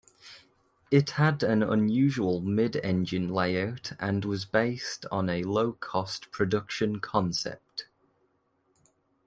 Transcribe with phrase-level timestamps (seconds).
[0.89, 7.85] It had an unusual mid-engine layout and was based on a low-cost production concept.